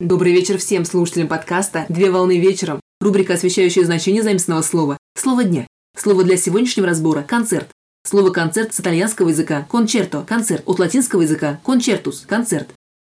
Добрый 0.00 0.32
вечер 0.32 0.56
всем 0.56 0.86
слушателям 0.86 1.28
подкаста 1.28 1.84
«Две 1.90 2.10
волны 2.10 2.38
вечером». 2.40 2.80
Рубрика, 3.02 3.34
освещающая 3.34 3.84
значение 3.84 4.22
заимственного 4.22 4.62
слова. 4.62 4.96
Слово 5.14 5.44
дня. 5.44 5.66
Слово 5.94 6.24
для 6.24 6.38
сегодняшнего 6.38 6.86
разбора– 6.86 7.22
концерт. 7.28 7.68
Слово 8.08 8.30
«концерт» 8.30 8.72
с 8.72 8.80
итальянского 8.80 9.28
языка– 9.28 9.66
кончерто, 9.70 10.24
концерт, 10.26 10.62
от 10.64 10.78
латинского 10.78 11.20
языка– 11.20 11.60
кончертус, 11.64 12.24
концерт. 12.26 12.70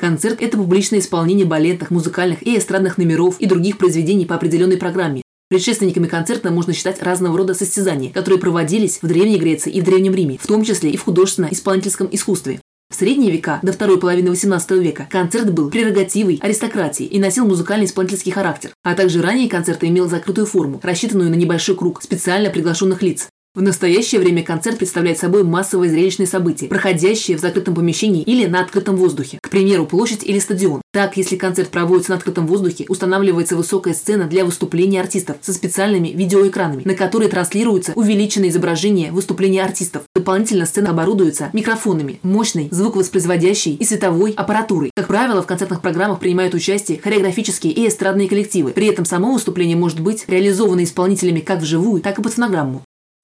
Концерт– 0.00 0.38
это 0.40 0.56
публичное 0.56 0.98
исполнение 0.98 1.46
балетных, 1.46 1.92
музыкальных 1.92 2.44
и 2.44 2.58
эстрадных 2.58 2.98
номеров 2.98 3.38
и 3.38 3.46
других 3.46 3.78
произведений 3.78 4.26
по 4.26 4.34
определенной 4.34 4.76
программе. 4.76 5.22
Предшественниками 5.50 6.08
концерта 6.08 6.50
можно 6.50 6.72
считать 6.72 7.00
разного 7.00 7.38
рода 7.38 7.54
состязания, 7.54 8.10
которые 8.10 8.40
проводились 8.40 8.98
в 9.00 9.06
Древней 9.06 9.38
Греции 9.38 9.70
и 9.70 9.80
в 9.80 9.84
Древнем 9.84 10.12
Риме, 10.12 10.38
в 10.42 10.46
том 10.48 10.64
числе 10.64 10.90
и 10.90 10.96
в 10.96 11.04
художественно-исполнительском 11.04 12.08
искусстве. 12.10 12.58
В 12.90 12.96
средние 12.96 13.32
века, 13.32 13.58
до 13.62 13.72
второй 13.72 13.98
половины 13.98 14.28
XVIII 14.28 14.78
века, 14.78 15.08
концерт 15.10 15.52
был 15.52 15.70
прерогативой 15.70 16.38
аристократии 16.40 17.06
и 17.06 17.18
носил 17.18 17.46
музыкально-исполнительский 17.46 18.30
характер, 18.30 18.70
а 18.82 18.94
также 18.94 19.20
ранее 19.20 19.48
концерт 19.48 19.82
имел 19.82 20.08
закрытую 20.08 20.46
форму, 20.46 20.80
рассчитанную 20.82 21.30
на 21.30 21.34
небольшой 21.34 21.76
круг 21.76 22.02
специально 22.02 22.50
приглашенных 22.50 23.02
лиц. 23.02 23.28
В 23.54 23.62
настоящее 23.62 24.20
время 24.20 24.42
концерт 24.42 24.78
представляет 24.78 25.16
собой 25.16 25.44
массовое 25.44 25.88
зрелищное 25.88 26.26
событие, 26.26 26.68
проходящее 26.68 27.36
в 27.36 27.40
закрытом 27.40 27.76
помещении 27.76 28.24
или 28.24 28.46
на 28.46 28.60
открытом 28.60 28.96
воздухе, 28.96 29.38
к 29.40 29.48
примеру, 29.48 29.86
площадь 29.86 30.24
или 30.24 30.40
стадион. 30.40 30.82
Так, 30.92 31.16
если 31.16 31.36
концерт 31.36 31.68
проводится 31.68 32.10
на 32.10 32.16
открытом 32.16 32.48
воздухе, 32.48 32.84
устанавливается 32.88 33.54
высокая 33.54 33.94
сцена 33.94 34.24
для 34.24 34.44
выступления 34.44 35.00
артистов 35.00 35.36
со 35.40 35.52
специальными 35.52 36.08
видеоэкранами, 36.08 36.82
на 36.84 36.94
которые 36.94 37.28
транслируется 37.28 37.92
увеличенное 37.94 38.48
изображение 38.48 39.12
выступления 39.12 39.62
артистов. 39.62 40.02
Дополнительно 40.16 40.66
сцена 40.66 40.90
оборудуется 40.90 41.50
микрофонами, 41.52 42.18
мощной, 42.24 42.66
звуковоспроизводящей 42.72 43.76
и 43.76 43.84
световой 43.84 44.32
аппаратурой. 44.32 44.90
Как 44.96 45.06
правило, 45.06 45.42
в 45.42 45.46
концертных 45.46 45.80
программах 45.80 46.18
принимают 46.18 46.54
участие 46.54 46.98
хореографические 47.00 47.72
и 47.72 47.86
эстрадные 47.86 48.28
коллективы. 48.28 48.72
При 48.72 48.88
этом 48.88 49.04
само 49.04 49.32
выступление 49.32 49.76
может 49.76 50.00
быть 50.00 50.24
реализовано 50.26 50.82
исполнителями 50.82 51.38
как 51.38 51.60
вживую, 51.60 52.02
так 52.02 52.18
и 52.18 52.22
под 52.22 52.32
фонограмму. 52.32 52.82